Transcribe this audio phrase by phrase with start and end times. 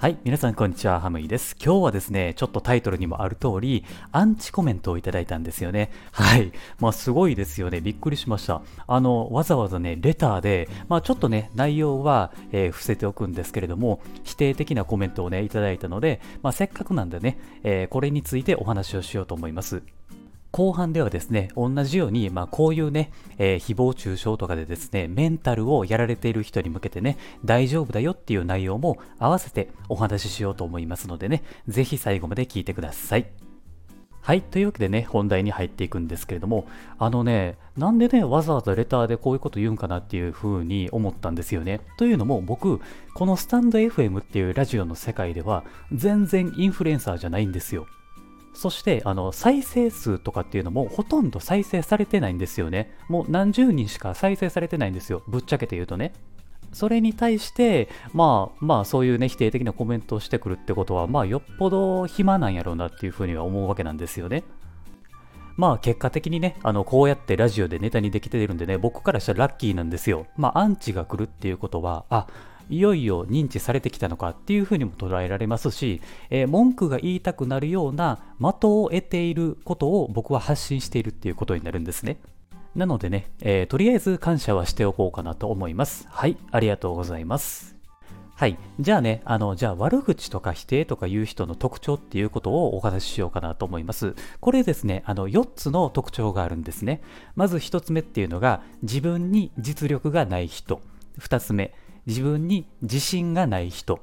[0.00, 1.54] はい、皆さんこんにちは、ハムイです。
[1.62, 5.90] 今日はですね、ちょっとタイトルにもある通り、アンチコメントをいただいたんですよね。
[6.10, 6.52] はい。
[6.78, 7.82] まあ、すごいですよね。
[7.82, 8.62] びっくりしました。
[8.86, 19.82] あの、わざわざね、レターで、まあ、ちょっとね、内容は、えー、伏せておくんですけれども、否定的なコメントをね、いただいたので、まあ、せっかくなんでね、えー、これについてお話をしようと思います。
[20.52, 33.30] 後半ではですね、同じように、まあ、こういうね、えー、誹謗中傷とかでですね、メンタルをやられている人に向けてね、大丈夫だよっていう内容も合わせてお話ししようと思いますのでね、ぜひ最後まで聞いてください。
[34.22, 34.42] はい。
[34.42, 36.66] というわけでね、本題に入っていくんですけれども、
[36.98, 41.80] あのね、なんでね、わざわざレターでこういうこと言うんかなっていうふうに思ったんですよね。
[41.96, 42.80] というのも、僕、
[43.14, 47.86] このスタンド FM っていうラジオの世界では、全然インフルエンサーじゃないんですよ。
[48.52, 52.92] そして、あの、再生数とかっていうのもほとんど再生されてないんですよね。
[53.08, 55.22] もう何十人しか再生されてないんですよ。
[55.28, 56.12] ぶっちゃけて言うとね。
[56.72, 64.44] それに対して、まあまあそういうね、否定的なコメントをしてくるってことは、まあよっぽど暇なんやろうなっていうふうには思うわけなんですよね。
[65.56, 70.26] まあ結果的にね、あの、こうやってラジオでネタにできてるんでね、僕からしたらラッキーなんですよ。
[70.36, 72.26] まあアンチが来るっていうことは、あ、
[72.70, 82.18] いよいよ認知されてきたのかっていうふうにも捉えられますし、えー、文句が言いたくなるような的を得ていることを僕は発信しているっていうことになるんですね。
[82.74, 86.06] なのでね、えー、とりあえず感謝はしておこうかなと思います。
[86.08, 87.80] はい、ありがとうございます。
[88.40, 88.56] はい。
[88.78, 94.14] じゃあね、あの、じゃあ悪口とか否定とか言う人の特徴っていうことをお話ししようかなと思います。
[94.40, 97.02] これですね、あの、4つの特徴があるんですね。
[97.36, 100.80] まず1つ目っていうのが、自分に実力がない人。
[101.18, 101.74] 2つ目、
[102.06, 104.00] 自分に自信がない人。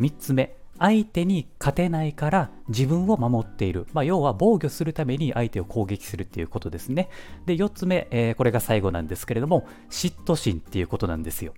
[0.00, 3.86] 3つ目、相手に勝てないから自分を守っている。
[3.92, 7.08] まあ、要は防御するために相手を攻撃するっていうことですね。
[7.46, 11.52] で、4つ目、えー、これが最後なんですけれども、嫉妬心っていうことなんですよ。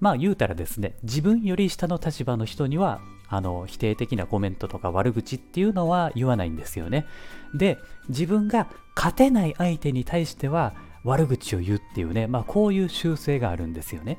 [0.00, 7.06] まあ言うたらですね、自分より下の立場の人には、あの、否定的なコメントとか悪口っていうのは言わないんですよね。
[7.54, 7.78] で、
[8.08, 10.74] 自分が勝てない相手に対しては
[11.04, 14.18] 悪口を言うっていうね、まあこういう習性があるんですよね。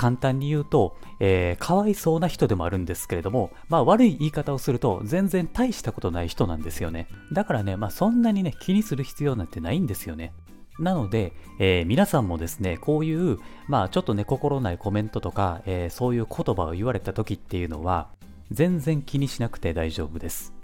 [0.00, 7.06] 簡単に言うと、えー、かわいそうな人でもあるんですけれども、まあ悪い言い方をすると全然大したことない人なんですよね。
[7.34, 10.32] だからね、まあそんなにね、気にする必要なんてないんですよね。
[10.78, 18.08] なので、えー、皆さんもですね、こういう、まあちょっとね、心ないコメントとか、えー、そういう言葉を言われた時っていうのは、
[18.50, 20.54] 全然気にしなくて大丈夫です。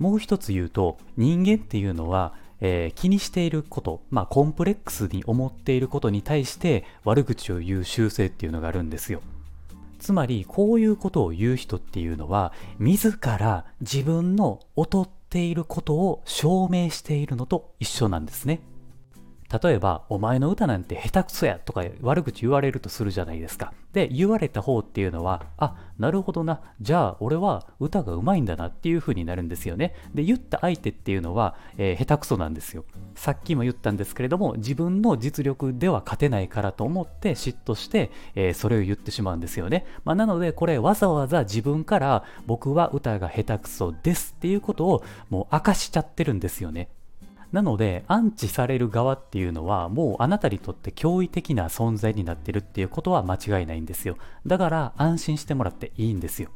[0.00, 9.22] もう一つ言うと、人間っていうのは、えー、気にしていること、まあ、コンプレックスに思っていることに対して悪口を言う習性っていうのがあるんですよ。
[9.98, 18.60] つまり、こういうことを言う人っていうのは、自ら自分の劣っていることを証明しているのと一緒なんですね。
[19.50, 23.72] 例えば、お前の歌なんて下手くそやとか悪口言われるとするじゃないですか。
[23.92, 29.94] で、言われた方っていうのは、あ、なるほどな、じゃあ俺は歌が上手いんだなっていう風になるんですよね。
[30.14, 32.84] で、言った相手っていうのは、えー、下手くそなんですよ。
[33.16, 39.84] さっきも言ったんですけれども、自分の実力では勝てないからと思って嫉妬して、えー、それを言ってしまうんですよね。
[40.04, 46.88] まあ、なので、これわざわざ自分から僕は歌が下手くそですっていうことをもう明かしちゃってるんですよね。
[47.52, 54.16] なので、アンチされる側っていうのは、もうあなたにとって驚異的な存在になってるっていうことは間違いないんですよ。
[54.46, 56.50] だから安心してもらっていいんですよ。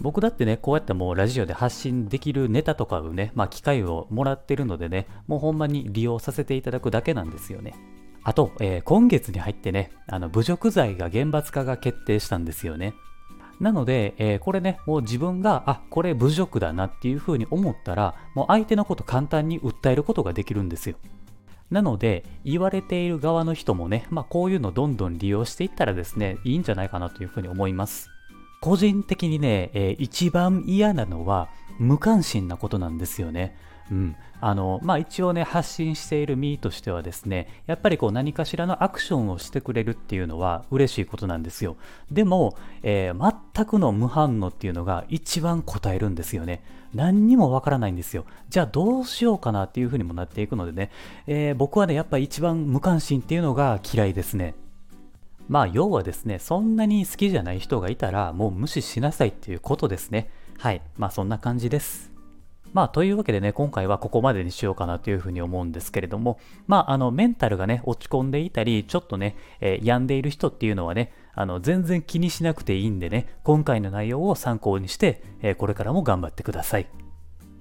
[0.00, 7.74] 僕だってね、こうやってもうラジオで発信できるネタとかをね、まあ機会をもらってるのでね、もうほんまに利用させていただくだけなんですよね。
[8.22, 12.92] あと、えー、今月に入ってね、あの侮辱罪が厳罰化が決定したんですよね。
[13.60, 20.96] なので、えー、これね、もう自分が、あ、これ侮辱だなっていうふうに思ったら、もう相手のこと簡単に訴えることができるんですよ。
[21.70, 28.15] なので、言われている側の人もね、まあこういうのどんどん利用していったらですね、いいんじゃないかなというふうに思います。
[28.66, 33.56] 個人的にね、えー、一番嫌なのは無関心なことなんですよね。
[33.92, 34.16] うん。
[34.40, 41.76] あの、まあ、一応ね、発信している身としてはですね、やっぱりこう何かしらのアクションをしてくれるっていうのは嬉しいことなんですよ。
[42.10, 46.64] でも、えー、全くの無反応っていうのが一番答えるんですよね。
[46.92, 48.24] 何にもわからないんですよ。
[48.48, 50.90] じゃあどうしようかなっていうふうにもなっていくのでね、
[51.28, 54.56] えー、僕はね、やっぱ一番無関心っていうのが嫌いですね。
[55.48, 60.30] まあ、要はですね、そんなに好きじゃない人がいたら、もう無視しなさいっていうことですね。
[60.58, 60.82] はい。
[60.96, 62.12] まあ、そんな感じです。
[62.72, 76.86] まあ、というわけでね、今回はここまでにしようかなというふうに思うんですけれども、まあ、あの、メンタルがね、落ち込んでいたり、ちょっとね、えー、病んでいる人っていうのはね、あの、全然気にしなくていいんでね、今回の内容を参考にして、えー、これからも頑張ってください。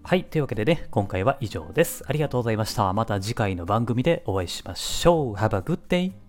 [0.04, 0.24] はい。
[0.24, 2.04] というわけでね、今回は以上です。
[2.08, 2.92] ありがとうございました。
[2.94, 5.34] また次回の番組でお会いしましょう。
[5.36, 6.25] Have a good day!